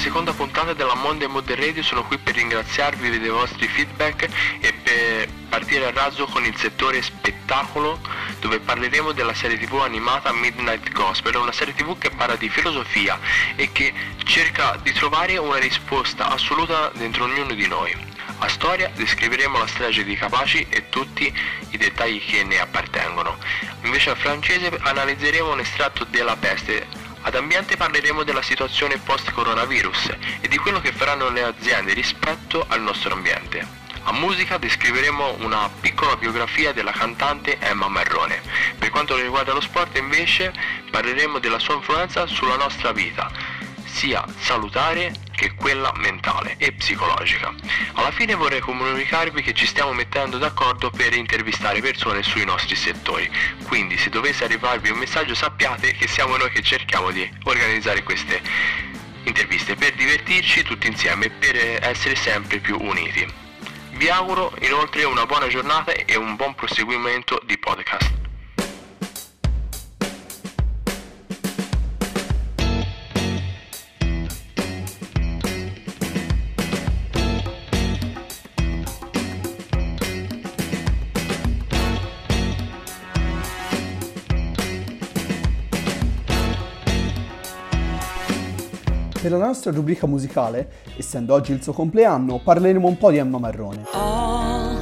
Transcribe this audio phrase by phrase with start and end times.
[0.00, 5.28] seconda puntata della Monday Mode Radio, sono qui per ringraziarvi dei vostri feedback e per
[5.50, 8.00] partire a raso con il settore spettacolo
[8.38, 13.18] dove parleremo della serie tv animata Midnight Gospel, una serie tv che parla di filosofia
[13.56, 13.92] e che
[14.24, 17.94] cerca di trovare una risposta assoluta dentro ognuno di noi.
[18.38, 21.30] A storia descriveremo la strage di Capaci e tutti
[21.68, 23.36] i dettagli che ne appartengono.
[23.82, 30.48] Invece al francese analizzeremo un estratto della peste ad ambiente parleremo della situazione post-coronavirus e
[30.48, 33.78] di quello che faranno le aziende rispetto al nostro ambiente.
[34.04, 38.40] A musica descriveremo una piccola biografia della cantante Emma Marrone.
[38.78, 40.52] Per quanto riguarda lo sport invece
[40.90, 43.30] parleremo della sua influenza sulla nostra vita,
[43.84, 47.50] sia salutare che quella mentale e psicologica.
[47.94, 53.30] Alla fine vorrei comunicarvi che ci stiamo mettendo d'accordo per intervistare persone sui nostri settori,
[53.66, 58.42] quindi se dovesse arrivarvi un messaggio sappiate che siamo noi che cerchiamo di organizzare queste
[59.24, 61.56] interviste per divertirci tutti insieme e per
[61.88, 63.26] essere sempre più uniti.
[63.92, 68.19] Vi auguro inoltre una buona giornata e un buon proseguimento di podcast.
[89.30, 93.38] Per la nostra rubrica musicale, essendo oggi il suo compleanno, parleremo un po' di Emma
[93.38, 93.84] Marrone.
[93.92, 94.74] Ho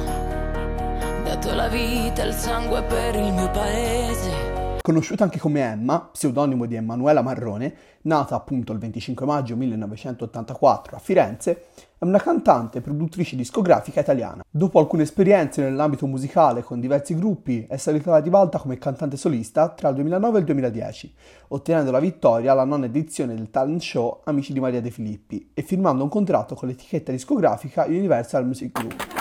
[1.23, 4.48] dato la vita e il sangue per il mio paese
[4.89, 10.99] Conosciuta anche come Emma, pseudonimo di Emanuela Marrone, nata appunto il 25 maggio 1984 a
[10.99, 11.65] Firenze,
[11.99, 14.43] è una cantante e produttrice discografica italiana.
[14.49, 19.69] Dopo alcune esperienze nell'ambito musicale con diversi gruppi, è salita alla ribalta come cantante solista
[19.69, 21.13] tra il 2009 e il 2010,
[21.49, 25.61] ottenendo la vittoria alla nona edizione del talent show Amici di Maria De Filippi e
[25.61, 29.18] firmando un contratto con l'etichetta discografica Universal Music Group.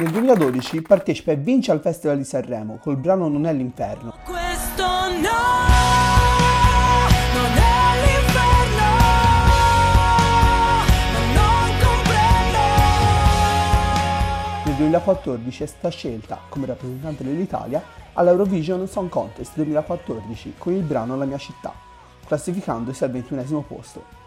[0.00, 4.14] Nel 2012 partecipa e vince al Festival di Sanremo col brano Non è l'inferno.
[14.64, 17.82] Nel 2014 è stata scelta come rappresentante dell'Italia
[18.14, 21.74] all'Eurovision Song Contest 2014 con il brano La mia città,
[22.26, 24.19] classificandosi al 21 posto.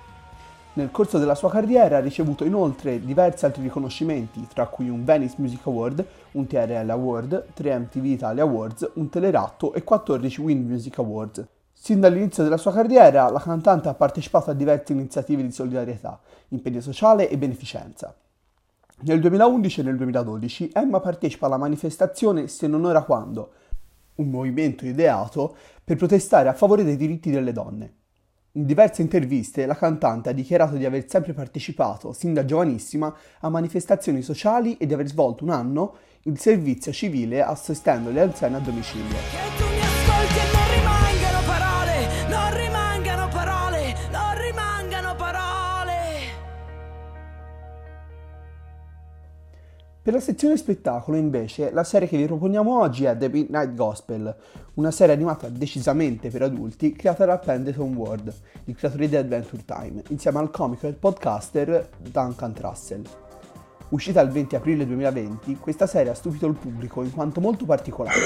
[0.75, 5.35] Nel corso della sua carriera ha ricevuto inoltre diversi altri riconoscimenti, tra cui un Venice
[5.37, 10.97] Music Award, un TRL Award, 3 MTV Italia Awards, un Teleratto e 14 Wind Music
[10.97, 11.45] Awards.
[11.71, 16.81] Sin dall'inizio della sua carriera, la cantante ha partecipato a diverse iniziative di solidarietà, impegno
[16.81, 18.15] sociale e beneficenza.
[19.01, 23.51] Nel 2011 e nel 2012 Emma partecipa alla manifestazione Se non ora quando,
[24.15, 27.93] un movimento ideato per protestare a favore dei diritti delle donne.
[28.55, 33.49] In diverse interviste la cantante ha dichiarato di aver sempre partecipato, sin da giovanissima, a
[33.49, 38.59] manifestazioni sociali e di aver svolto un anno il servizio civile assistendo le anziane a
[38.59, 39.72] domicilio.
[50.03, 54.35] Per la sezione spettacolo, invece, la serie che vi proponiamo oggi è The Midnight Gospel,
[54.73, 58.33] una serie animata decisamente per adulti creata da Pendleton Ward,
[58.65, 63.03] il creatore di Adventure Time, insieme al comico e podcaster Duncan Trussell.
[63.91, 68.19] Uscita il 20 aprile 2020, questa serie ha stupito il pubblico in quanto molto particolare.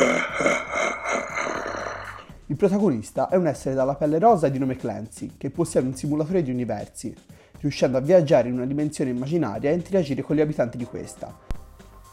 [2.47, 6.41] Il protagonista è un essere dalla pelle rosa di nome Clancy, che possiede un simulatore
[6.41, 7.13] di universi,
[7.59, 11.37] riuscendo a viaggiare in una dimensione immaginaria e interagire con gli abitanti di questa,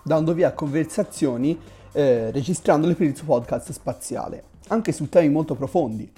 [0.04, 1.58] dando via a conversazioni
[1.92, 6.10] eh, registrandole per il suo podcast spaziale, anche su temi molto profondi,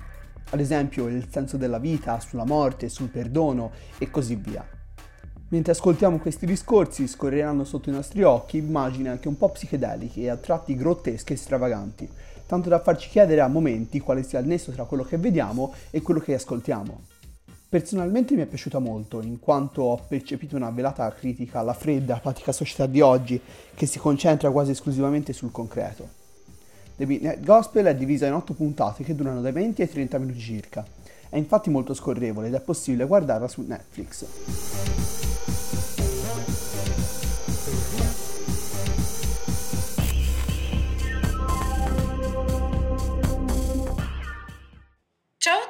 [0.50, 4.66] ad esempio il senso della vita, sulla morte, sul perdono e così via.
[5.48, 10.28] Mentre ascoltiamo questi discorsi scorreranno sotto i nostri occhi immagini anche un po' psichedeliche e
[10.28, 12.08] a tratti grottesche e stravaganti,
[12.46, 16.02] tanto da farci chiedere a momenti quale sia il nesso tra quello che vediamo e
[16.02, 17.00] quello che ascoltiamo.
[17.76, 22.50] Personalmente mi è piaciuta molto, in quanto ho percepito una velata critica alla fredda, apatica
[22.50, 23.38] società di oggi
[23.74, 26.08] che si concentra quasi esclusivamente sul concreto.
[26.96, 30.38] The Midnight Gospel è divisa in 8 puntate che durano dai 20 ai 30 minuti
[30.38, 30.86] circa.
[31.28, 35.05] È infatti molto scorrevole ed è possibile guardarla su Netflix.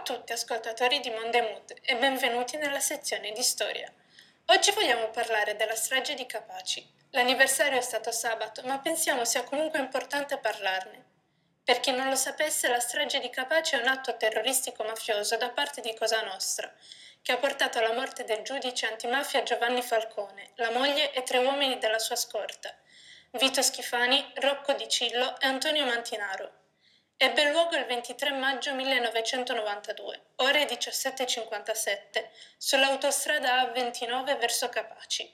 [0.07, 3.93] Tutti ascoltatori di Monday Mood e benvenuti nella sezione di storia.
[4.45, 6.89] Oggi vogliamo parlare della strage di Capaci.
[7.11, 11.05] L'anniversario è stato sabato, ma pensiamo sia comunque importante parlarne.
[11.65, 15.51] Per chi non lo sapesse, la strage di Capaci è un atto terroristico mafioso da
[15.51, 16.73] parte di Cosa Nostra,
[17.21, 21.79] che ha portato alla morte del giudice antimafia Giovanni Falcone, la moglie e tre uomini
[21.79, 22.73] della sua scorta,
[23.33, 26.66] Vito Schifani, Rocco Di Cillo e Antonio Mantinaro.
[27.19, 32.29] Ebbe luogo il 23 maggio 1992, ore 17.57,
[32.59, 35.27] sull'autostrada A29 verso Capaci.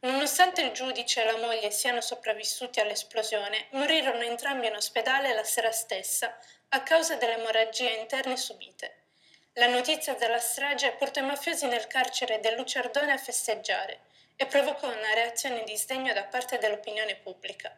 [0.00, 5.70] Nonostante il giudice e la moglie siano sopravvissuti all'esplosione, morirono entrambi in ospedale la sera
[5.70, 6.36] stessa
[6.70, 9.04] a causa delle emorragie interne subite.
[9.52, 14.00] La notizia della strage portò i mafiosi nel carcere del Luciardone a festeggiare
[14.34, 17.72] e provocò una reazione di sdegno da parte dell'opinione pubblica.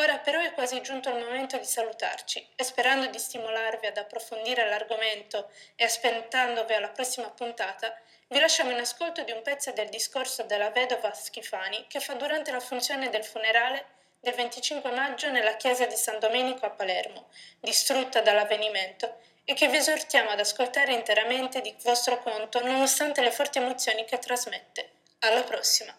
[0.00, 4.66] Ora però è quasi giunto il momento di salutarci e sperando di stimolarvi ad approfondire
[4.66, 7.94] l'argomento e aspettandovi alla prossima puntata,
[8.28, 12.50] vi lasciamo in ascolto di un pezzo del discorso della vedova Schifani che fa durante
[12.50, 13.84] la funzione del funerale
[14.20, 17.26] del 25 maggio nella chiesa di San Domenico a Palermo,
[17.60, 23.58] distrutta dall'avvenimento, e che vi esortiamo ad ascoltare interamente di vostro conto nonostante le forti
[23.58, 24.92] emozioni che trasmette.
[25.18, 25.94] Alla prossima!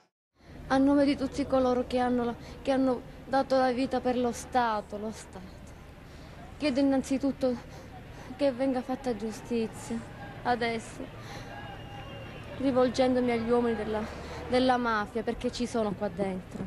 [0.69, 4.97] A nome di tutti coloro che hanno, che hanno dato la vita per lo Stato,
[4.97, 5.71] lo Stato,
[6.57, 7.55] chiedo innanzitutto
[8.35, 9.97] che venga fatta giustizia
[10.43, 10.99] adesso
[12.57, 14.01] rivolgendomi agli uomini della,
[14.49, 16.61] della mafia perché ci sono qua dentro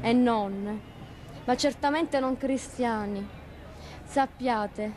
[0.00, 0.80] e non,
[1.44, 3.28] ma certamente non cristiani.
[4.04, 4.92] Sappiate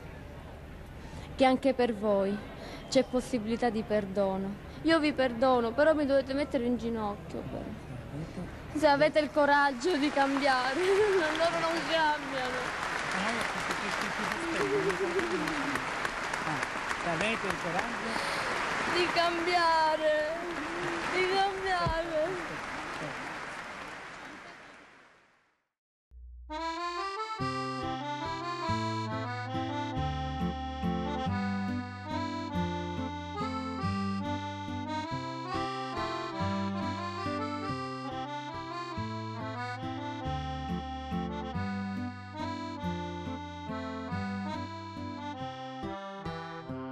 [1.35, 2.35] che anche per voi
[2.87, 4.55] c'è possibilità di perdono.
[4.83, 7.41] Io vi perdono, però mi dovete mettere in ginocchio.
[7.51, 8.52] Però.
[8.75, 10.79] Se avete il coraggio di cambiare,
[11.37, 12.57] loro non cambiano.
[17.03, 18.41] Se avete il coraggio
[18.93, 20.35] di cambiare,
[21.13, 21.63] di cambiare.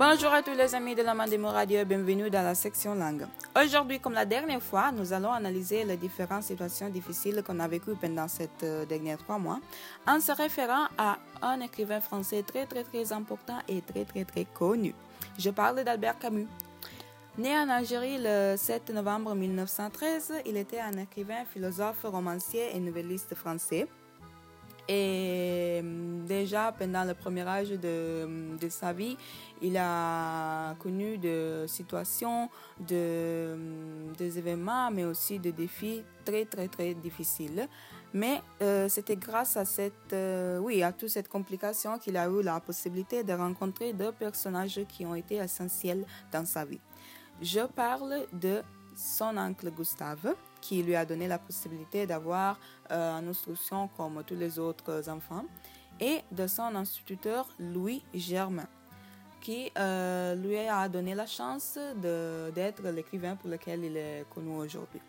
[0.04, 3.28] Bonjour à tous les amis de la Mandemo Radio et bienvenue dans la section langue.
[3.56, 7.94] Aujourd'hui, comme la dernière fois, nous allons analyser les différentes situations difficiles qu'on a vécues
[8.02, 9.60] pendant ces euh, derniers trois mois
[10.08, 14.46] en se référant à un écrivain français très très très important et très très très
[14.46, 14.96] connu.
[15.38, 16.48] Je parle d'Albert Camus.
[17.38, 23.36] Né en Algérie le 7 novembre 1913, il était un écrivain, philosophe, romancier et nouvelliste
[23.36, 23.88] français.
[24.94, 25.82] Et
[26.28, 29.16] déjà pendant le premier âge de, de sa vie,
[29.62, 33.56] il a connu des situations, de,
[34.18, 37.70] des événements, mais aussi des défis très, très, très difficiles.
[38.14, 42.44] Mais euh, c'était grâce à, cette, euh, oui, à toute cette complication qu'il a eu
[42.44, 46.82] la possibilité de rencontrer deux personnages qui ont été essentiels dans sa vie.
[47.42, 48.62] Je parle de
[48.94, 52.60] son oncle Gustave, qui lui a donné la possibilité d'avoir
[52.92, 55.46] euh, une instruction comme tous les autres enfants,
[56.00, 58.68] et de son instituteur Louis Germain
[59.42, 61.78] qui euh, lui a donné la chance
[62.54, 65.02] d'être l'écrivain pour lequel il est connu aujourd'hui.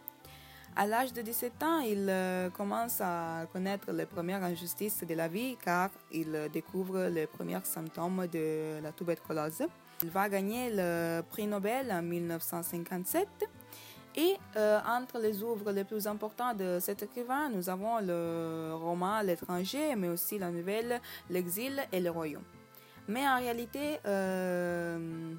[0.74, 5.28] À l'âge de 17 ans, il euh, commence à connaître les premières injustices de la
[5.28, 9.64] vie car il découvre les premiers symptômes de la tuberculose.
[10.02, 13.28] Il va gagner le prix Nobel en 1957
[14.14, 19.22] et euh, entre les œuvres les plus importantes de cet écrivain, nous avons le roman
[19.22, 21.00] L'étranger, mais aussi la nouvelle
[21.30, 22.44] L'exil et le royaume.
[23.08, 25.34] Mais en réalité, euh,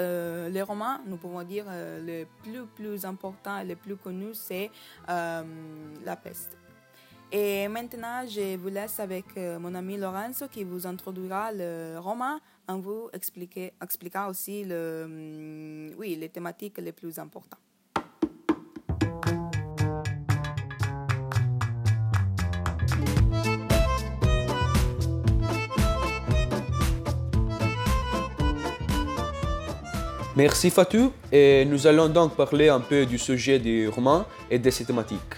[0.00, 4.34] euh, les romans, nous pouvons dire, euh, le plus, plus important et le plus connu,
[4.34, 4.70] c'est
[5.06, 6.56] La peste.
[7.30, 12.78] Et maintenant, je vous laisse avec mon ami Lorenzo qui vous introduira le roman en
[12.78, 17.67] vous expliquant aussi le, oui, les thématiques les plus importantes.
[30.38, 34.70] Merci Fatou, et nous allons donc parler un peu du sujet du roman et de
[34.70, 35.34] ses thématiques.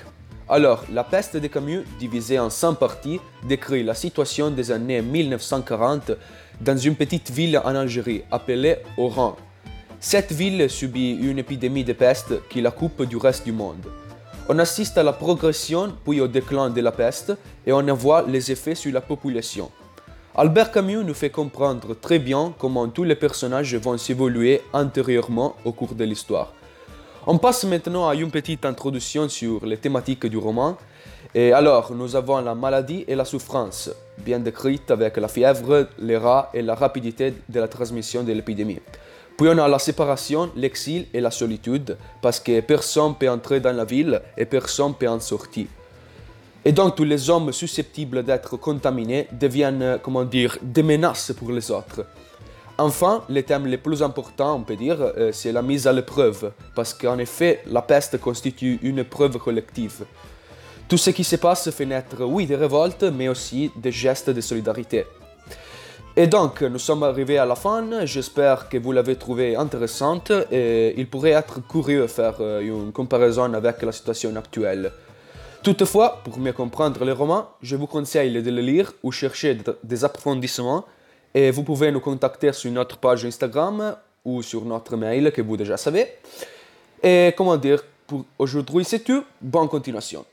[0.47, 6.13] Alors, La peste de Camus, divisée en 100 parties, décrit la situation des années 1940
[6.61, 9.39] dans une petite ville en Algérie appelée Oran.
[10.01, 13.87] Cette ville subit une épidémie de peste qui la coupe du reste du monde.
[14.51, 17.33] On assiste à la progression puis au déclin de la peste
[17.67, 19.71] et on en voit les effets sur la population.
[20.37, 25.73] Albert Camus nous fait comprendre très bien comment tous les personnages vont s'évoluer antérieurement au
[25.73, 26.53] cours de l'histoire.
[27.27, 30.79] On passe maintenant à une petite introduction sur les thématiques du roman.
[31.35, 33.91] Et alors, nous avons la maladie et la souffrance.
[34.19, 38.79] bien décrite avec la fièvre, les rats et la rapidité de la transmission de l'épidémie.
[39.37, 43.77] Puis on a la séparation, l'exil et la solitude, parce que personne peut entrer dans
[43.77, 45.67] la ville et personne peut en sortir.
[46.65, 51.71] Et donc tous les hommes susceptibles d'être contaminés deviennent, comment dire, des menaces pour les
[51.71, 52.05] autres.
[52.77, 56.53] Enfin, le thème le plus important, on peut dire, euh, c'est la mise à l'épreuve,
[56.75, 60.05] parce qu'en effet, la peste constitue une épreuve collective.
[60.89, 64.41] Tout ce qui se passe fait naître, oui, des révoltes, mais aussi des gestes de
[64.41, 65.05] solidarité.
[66.17, 68.05] Et donc, nous sommes arrivés à la fin.
[68.05, 72.93] J'espère que vous l'avez trouvé intéressante et il pourrait être curieux de faire euh, une
[72.93, 74.91] comparaison avec la situation actuelle.
[75.63, 80.05] Toutefois, pour mieux comprendre les romans, je vous conseille de les lire ou chercher des
[80.07, 80.87] approfondissements
[81.35, 85.59] et vous pouvez nous contacter sur notre page Instagram ou sur notre mail que vous
[85.59, 86.07] déjà savez.
[87.03, 89.23] Et comment dire, pour aujourd'hui c'est tout.
[89.39, 90.25] Bonne continuation.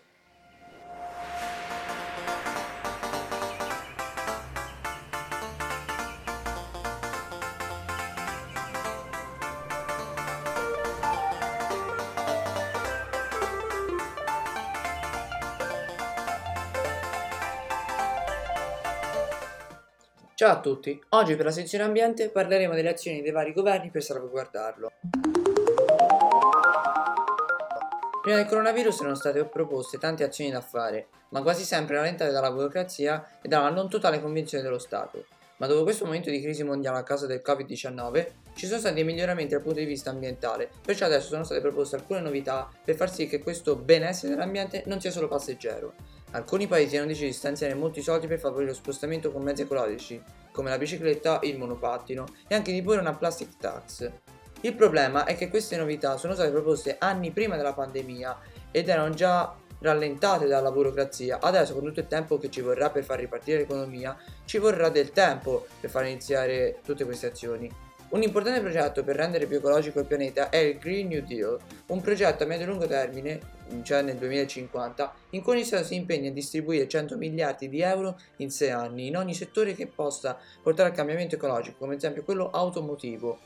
[20.40, 24.04] Ciao a tutti, oggi per la sezione ambiente parleremo delle azioni dei vari governi per
[24.04, 24.92] salvaguardarlo.
[28.22, 32.52] Prima del coronavirus erano state proposte tante azioni da fare, ma quasi sempre rallentate dalla
[32.52, 35.26] burocrazia e dalla non totale convinzione dello Stato.
[35.58, 39.06] Ma dopo questo momento di crisi mondiale a causa del Covid-19 ci sono stati dei
[39.06, 43.12] miglioramenti dal punto di vista ambientale, perciò adesso sono state proposte alcune novità per far
[43.12, 45.96] sì che questo benessere dell'ambiente non sia solo passeggero.
[46.32, 50.22] Alcuni paesi hanno deciso di stanziare molti soldi per favorire lo spostamento con mezzi ecologici,
[50.52, 54.12] come la bicicletta, il monopattino e anche di pure una plastic tax.
[54.62, 58.38] Il problema è che queste novità sono state proposte anni prima della pandemia
[58.72, 61.40] ed erano già rallentate dalla burocrazia.
[61.40, 65.12] Adesso con tutto il tempo che ci vorrà per far ripartire l'economia, ci vorrà del
[65.12, 67.87] tempo per far iniziare tutte queste azioni.
[68.10, 72.00] Un importante progetto per rendere più ecologico il pianeta è il Green New Deal, un
[72.00, 73.38] progetto a medio-lungo termine,
[73.82, 78.50] cioè nel 2050, in cui l'Unione si impegna a distribuire 100 miliardi di euro in
[78.50, 82.50] 6 anni in ogni settore che possa portare al cambiamento ecologico, come ad esempio quello
[82.50, 83.40] automotivo.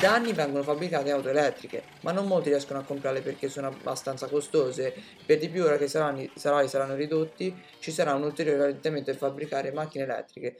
[0.00, 4.28] Da anni vengono fabbricate auto elettriche, ma non molti riescono a comprarle perché sono abbastanza
[4.28, 4.94] costose.
[5.26, 9.16] Per di più, ora che i salari saranno ridotti, ci sarà un ulteriore rallentamento per
[9.16, 10.56] fabbricare macchine elettriche.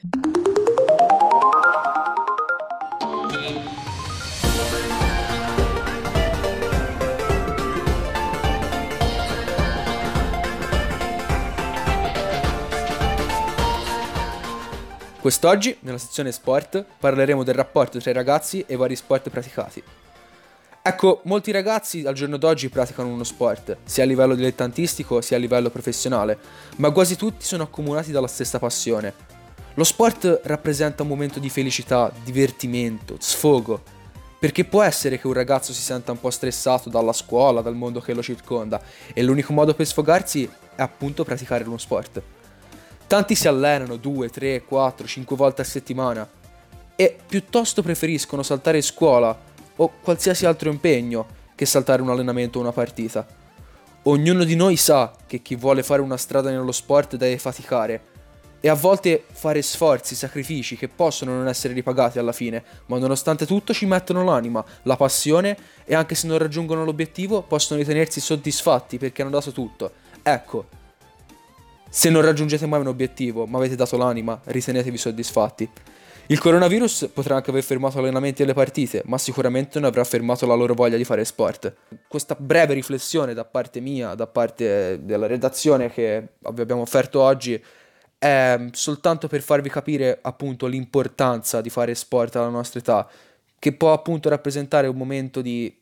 [15.28, 19.82] Quest'oggi, nella sezione sport, parleremo del rapporto tra i ragazzi e i vari sport praticati.
[20.80, 25.38] Ecco, molti ragazzi al giorno d'oggi praticano uno sport, sia a livello dilettantistico sia a
[25.38, 26.38] livello professionale,
[26.76, 29.12] ma quasi tutti sono accomunati dalla stessa passione.
[29.74, 33.82] Lo sport rappresenta un momento di felicità, divertimento, sfogo,
[34.38, 38.00] perché può essere che un ragazzo si senta un po' stressato dalla scuola, dal mondo
[38.00, 38.80] che lo circonda,
[39.12, 42.22] e l'unico modo per sfogarsi è appunto praticare uno sport.
[43.08, 46.28] Tanti si allenano 2, 3, 4, 5 volte a settimana
[46.94, 49.34] e piuttosto preferiscono saltare scuola
[49.76, 53.26] o qualsiasi altro impegno che saltare un allenamento o una partita.
[54.02, 58.02] Ognuno di noi sa che chi vuole fare una strada nello sport deve faticare
[58.60, 63.46] e a volte fare sforzi, sacrifici che possono non essere ripagati alla fine, ma nonostante
[63.46, 68.98] tutto ci mettono l'anima, la passione e anche se non raggiungono l'obiettivo possono ritenersi soddisfatti
[68.98, 69.92] perché hanno dato tutto.
[70.22, 70.66] Ecco,
[71.88, 75.70] se non raggiungete mai un obiettivo, ma avete dato l'anima, ritenetevi soddisfatti.
[76.30, 80.46] Il coronavirus potrà anche aver fermato allenamenti e le partite, ma sicuramente non avrà fermato
[80.46, 81.74] la loro voglia di fare sport.
[82.06, 87.58] Questa breve riflessione da parte mia, da parte della redazione che vi abbiamo offerto oggi,
[88.18, 93.08] è soltanto per farvi capire appunto l'importanza di fare sport alla nostra età,
[93.58, 95.74] che può appunto rappresentare un momento di,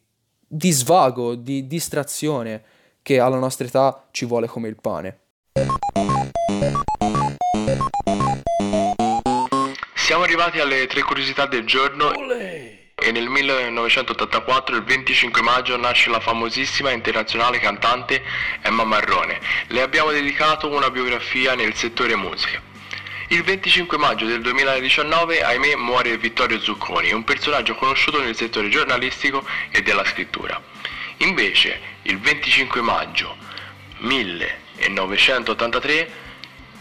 [0.46, 2.62] di svago, di distrazione,
[3.02, 5.18] che alla nostra età ci vuole come il pane.
[10.06, 16.20] Siamo arrivati alle tre curiosità del giorno e nel 1984, il 25 maggio, nasce la
[16.20, 18.22] famosissima internazionale cantante
[18.62, 19.40] Emma Marrone.
[19.66, 22.62] Le abbiamo dedicato una biografia nel settore musica.
[23.30, 29.44] Il 25 maggio del 2019, ahimè, muore Vittorio Zucconi, un personaggio conosciuto nel settore giornalistico
[29.72, 30.62] e della scrittura.
[31.16, 33.36] Invece, il 25 maggio
[33.98, 36.24] 1000 1983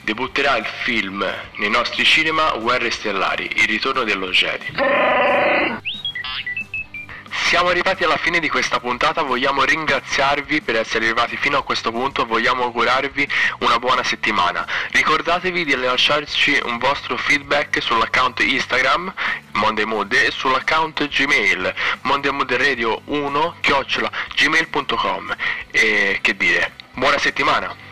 [0.05, 1.25] debutterà il film
[1.57, 4.71] nei nostri cinema Guerre Stellari, il ritorno dello Jedi.
[7.47, 11.91] Siamo arrivati alla fine di questa puntata, vogliamo ringraziarvi per essere arrivati fino a questo
[11.91, 13.27] punto vogliamo augurarvi
[13.59, 14.65] una buona settimana.
[14.91, 19.13] Ricordatevi di lasciarci un vostro feedback sull'account Instagram
[19.53, 19.85] Monday
[20.25, 25.35] e sull'account Gmail mondaymoodradio1 chiocciola gmail.com
[25.71, 27.84] e che dire, buona settimana!